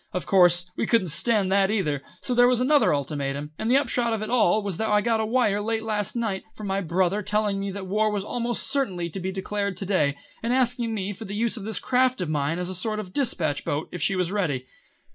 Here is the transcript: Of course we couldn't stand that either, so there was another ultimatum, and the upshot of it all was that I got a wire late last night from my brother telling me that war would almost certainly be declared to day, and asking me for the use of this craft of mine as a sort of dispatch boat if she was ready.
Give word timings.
Of 0.13 0.25
course 0.25 0.71
we 0.75 0.87
couldn't 0.87 1.09
stand 1.09 1.51
that 1.51 1.69
either, 1.69 2.01
so 2.21 2.33
there 2.33 2.47
was 2.47 2.59
another 2.59 2.91
ultimatum, 2.91 3.51
and 3.59 3.69
the 3.69 3.77
upshot 3.77 4.13
of 4.13 4.23
it 4.23 4.31
all 4.31 4.63
was 4.63 4.77
that 4.77 4.89
I 4.89 4.99
got 4.99 5.19
a 5.19 5.25
wire 5.27 5.61
late 5.61 5.83
last 5.83 6.15
night 6.15 6.41
from 6.55 6.65
my 6.65 6.81
brother 6.81 7.21
telling 7.21 7.59
me 7.59 7.69
that 7.69 7.85
war 7.85 8.11
would 8.11 8.23
almost 8.23 8.65
certainly 8.65 9.09
be 9.09 9.31
declared 9.31 9.77
to 9.77 9.85
day, 9.85 10.17
and 10.41 10.53
asking 10.53 10.95
me 10.95 11.13
for 11.13 11.25
the 11.25 11.35
use 11.35 11.55
of 11.55 11.65
this 11.65 11.77
craft 11.77 12.19
of 12.19 12.29
mine 12.29 12.57
as 12.57 12.67
a 12.67 12.73
sort 12.73 12.99
of 12.99 13.13
dispatch 13.13 13.63
boat 13.63 13.89
if 13.91 14.01
she 14.01 14.15
was 14.15 14.31
ready. 14.31 14.65